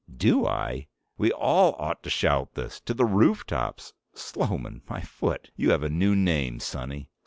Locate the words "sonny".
6.59-7.11